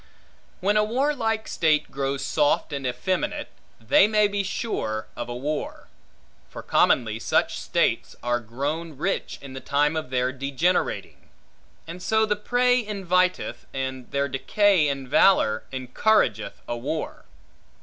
When 0.61 0.77
a 0.77 0.83
warlike 0.83 1.47
state 1.47 1.91
grows 1.91 2.25
soft 2.25 2.73
and 2.73 2.87
effeminate, 2.87 3.49
they 3.79 4.07
may 4.07 4.27
be 4.27 4.41
sure 4.41 5.05
of 5.15 5.29
a 5.29 5.35
war. 5.35 5.89
For 6.49 6.63
commonly 6.63 7.19
such 7.19 7.59
states 7.59 8.15
are 8.23 8.39
grown 8.39 8.97
rich 8.97 9.37
in 9.43 9.53
the 9.53 9.59
time 9.59 9.95
of 9.95 10.09
their 10.09 10.31
degenerating; 10.33 11.29
and 11.85 12.01
so 12.01 12.25
the 12.25 12.35
prey 12.35 12.83
inviteth, 12.83 13.67
and 13.75 14.09
their 14.09 14.27
decay 14.27 14.87
in 14.87 15.07
valor, 15.07 15.65
encourageth 15.71 16.53
a 16.67 16.75
war. 16.75 17.25